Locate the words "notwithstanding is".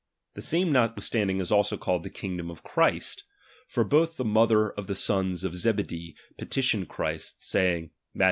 0.71-1.51